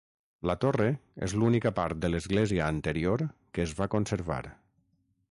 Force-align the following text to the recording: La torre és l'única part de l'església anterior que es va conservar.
La 0.51 0.53
torre 0.61 0.85
és 1.27 1.35
l'única 1.41 1.71
part 1.79 1.99
de 2.05 2.09
l'església 2.13 2.69
anterior 2.75 3.25
que 3.57 3.65
es 3.69 3.75
va 3.81 3.89
conservar. 3.97 4.41